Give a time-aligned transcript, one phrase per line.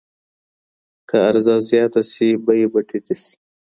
[1.09, 3.33] که عرضه زياته سي بيې به ټيټې سي.